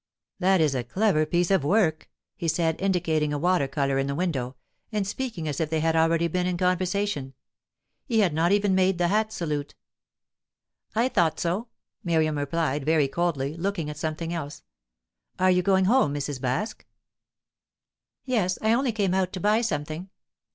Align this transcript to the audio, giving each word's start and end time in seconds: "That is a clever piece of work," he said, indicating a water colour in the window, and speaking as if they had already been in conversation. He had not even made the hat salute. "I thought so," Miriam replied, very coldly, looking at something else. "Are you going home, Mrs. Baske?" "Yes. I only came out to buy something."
"That 0.39 0.61
is 0.61 0.73
a 0.73 0.83
clever 0.83 1.27
piece 1.27 1.51
of 1.51 1.63
work," 1.63 2.09
he 2.35 2.47
said, 2.47 2.81
indicating 2.81 3.31
a 3.31 3.37
water 3.37 3.67
colour 3.67 3.99
in 3.99 4.07
the 4.07 4.15
window, 4.15 4.55
and 4.91 5.05
speaking 5.05 5.47
as 5.47 5.59
if 5.59 5.69
they 5.69 5.79
had 5.79 5.95
already 5.95 6.27
been 6.27 6.47
in 6.47 6.57
conversation. 6.57 7.35
He 8.07 8.21
had 8.21 8.33
not 8.33 8.51
even 8.51 8.73
made 8.73 8.97
the 8.97 9.09
hat 9.09 9.31
salute. 9.31 9.75
"I 10.95 11.07
thought 11.07 11.39
so," 11.39 11.67
Miriam 12.03 12.39
replied, 12.39 12.83
very 12.83 13.07
coldly, 13.07 13.55
looking 13.55 13.91
at 13.91 13.97
something 13.97 14.33
else. 14.33 14.63
"Are 15.37 15.51
you 15.51 15.61
going 15.61 15.85
home, 15.85 16.15
Mrs. 16.15 16.39
Baske?" 16.39 16.85
"Yes. 18.25 18.57
I 18.63 18.73
only 18.73 18.91
came 18.93 19.13
out 19.13 19.31
to 19.33 19.39
buy 19.39 19.61
something." 19.61 20.09